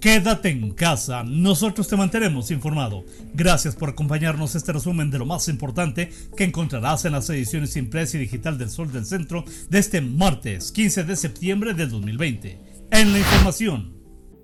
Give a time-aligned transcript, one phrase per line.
[0.00, 3.04] Quédate en casa, nosotros te mantenemos informado.
[3.34, 8.16] Gracias por acompañarnos este resumen de lo más importante que encontrarás en las ediciones impresa
[8.16, 12.58] y digital del Sol del Centro de este martes 15 de septiembre del 2020.
[12.92, 13.99] En la información.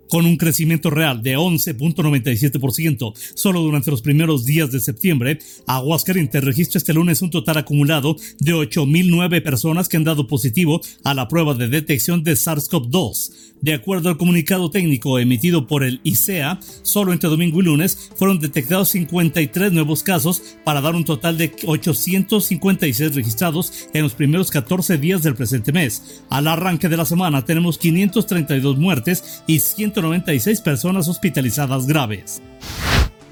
[0.09, 6.79] Con un crecimiento real de 11.97% solo durante los primeros días de septiembre, Aguascalientes registra
[6.79, 11.55] este lunes un total acumulado de 8.009 personas que han dado positivo a la prueba
[11.55, 13.33] de detección de SARS-CoV-2.
[13.63, 18.39] De acuerdo al comunicado técnico emitido por el ICEA, solo entre domingo y lunes fueron
[18.39, 24.99] detectados 53 nuevos casos para dar un total de 856 registrados en los primeros 14
[24.99, 26.23] días del presente mes.
[26.29, 32.43] Al arranque de la semana tenemos 532 muertes y 100 196 personas hospitalizadas graves.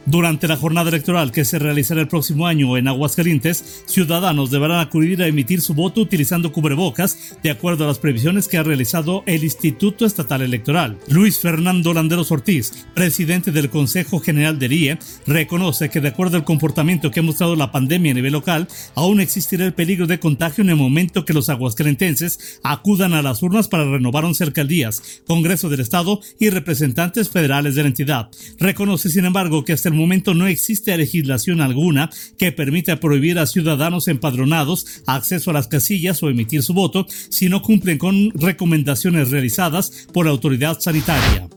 [0.07, 5.23] Durante la jornada electoral que se realizará el próximo año en Aguascalientes, ciudadanos deberán acudir
[5.23, 9.45] a emitir su voto utilizando cubrebocas, de acuerdo a las previsiones que ha realizado el
[9.45, 10.99] Instituto Estatal Electoral.
[11.09, 16.45] Luis Fernando Landeros Ortiz, presidente del Consejo General del IE, reconoce que de acuerdo al
[16.45, 20.63] comportamiento que ha mostrado la pandemia a nivel local, aún existirá el peligro de contagio
[20.63, 25.71] en el momento que los aguascalentenses acudan a las urnas para renovar 11 alcaldías, Congreso
[25.71, 28.29] del Estado y representantes federales de la entidad.
[28.59, 33.47] Reconoce, sin embargo, que hasta el momento no existe legislación alguna que permita prohibir a
[33.47, 39.31] ciudadanos empadronados acceso a las casillas o emitir su voto si no cumplen con recomendaciones
[39.31, 41.49] realizadas por la autoridad sanitaria.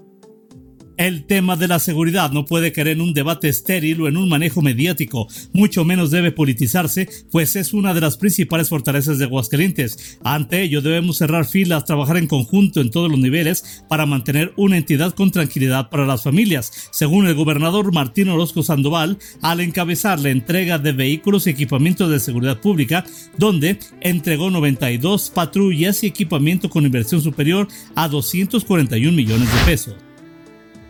[0.97, 4.27] El tema de la seguridad no puede caer en un debate estéril o en un
[4.27, 10.17] manejo mediático, mucho menos debe politizarse, pues es una de las principales fortalezas de Aguascalientes.
[10.23, 14.77] Ante ello debemos cerrar filas, trabajar en conjunto en todos los niveles para mantener una
[14.77, 20.29] entidad con tranquilidad para las familias, según el gobernador Martín Orozco Sandoval, al encabezar la
[20.29, 23.05] entrega de vehículos y equipamiento de seguridad pública,
[23.37, 30.06] donde entregó 92 patrullas y equipamiento con inversión superior a 241 millones de pesos.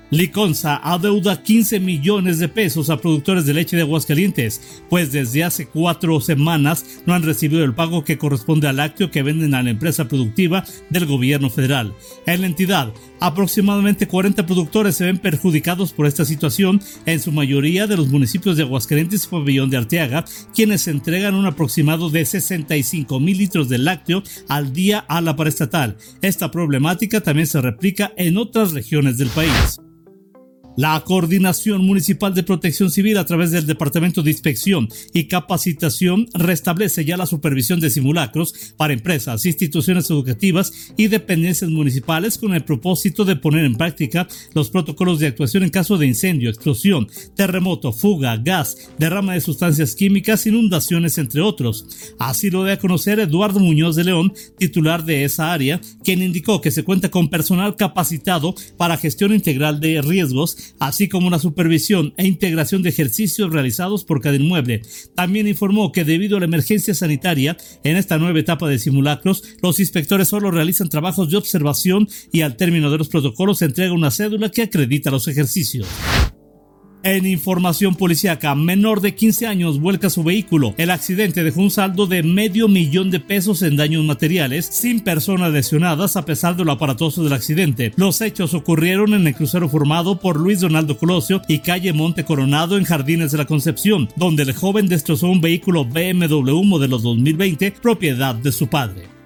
[0.09, 5.68] Liconza adeuda 15 millones de pesos a productores de leche de Aguascalientes, pues desde hace
[5.68, 9.69] cuatro semanas no han recibido el pago que corresponde al lácteo que venden a la
[9.69, 11.94] empresa productiva del gobierno federal.
[12.25, 17.85] En la entidad, aproximadamente 40 productores se ven perjudicados por esta situación, en su mayoría
[17.85, 20.23] de los municipios de Aguascalientes y Pabellón de Arteaga,
[20.56, 25.97] quienes entregan un aproximado de 65 mil litros de lácteo al día a la paraestatal.
[26.22, 29.78] Esta problemática también se replica en otras regiones del país.
[30.78, 37.04] La Coordinación Municipal de Protección Civil a través del Departamento de Inspección y Capacitación restablece
[37.04, 43.26] ya la supervisión de simulacros para empresas, instituciones educativas y dependencias municipales con el propósito
[43.26, 48.38] de poner en práctica los protocolos de actuación en caso de incendio, explosión, terremoto, fuga,
[48.38, 51.88] gas, derrama de sustancias químicas, inundaciones, entre otros.
[52.20, 56.62] Así lo de a conocer Eduardo Muñoz de León, titular de esa área, quien indicó
[56.62, 62.13] que se cuenta con personal capacitado para gestión integral de riesgos así como una supervisión
[62.17, 64.81] e integración de ejercicios realizados por cada inmueble.
[65.16, 69.79] También informó que debido a la emergencia sanitaria, en esta nueva etapa de simulacros, los
[69.79, 74.11] inspectores solo realizan trabajos de observación y al término de los protocolos se entrega una
[74.11, 75.88] cédula que acredita los ejercicios.
[77.09, 80.75] En información policíaca, menor de 15 años vuelca su vehículo.
[80.78, 85.53] El accidente dejó un saldo de medio millón de pesos en daños materiales, sin personas
[85.53, 87.94] lesionadas a pesar de lo aparatoso del accidente.
[87.96, 92.78] Los hechos ocurrieron en el crucero formado por Luis Donaldo Colosio y calle Monte Coronado
[92.78, 98.35] en Jardines de la Concepción, donde el joven destrozó un vehículo BMW modelo 2020, propiedad
[98.35, 99.16] de su padre.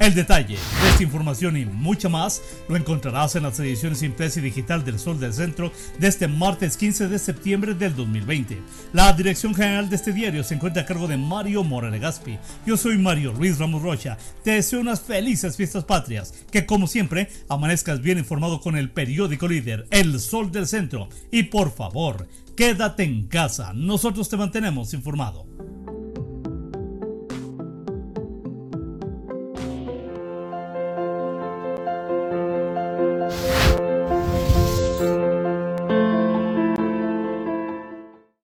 [0.00, 4.42] El detalle de esta información y mucha más lo encontrarás en las ediciones impresa y
[4.42, 8.60] digital del Sol del Centro de este martes 15 de septiembre del 2020.
[8.92, 12.38] La dirección general de este diario se encuentra a cargo de Mario Morales Gaspi.
[12.66, 14.18] Yo soy Mario Luis Ramos Rocha.
[14.42, 16.34] Te deseo unas felices fiestas patrias.
[16.50, 21.08] Que como siempre amanezcas bien informado con el periódico líder, El Sol del Centro.
[21.30, 23.72] Y por favor, quédate en casa.
[23.72, 25.46] Nosotros te mantenemos informado.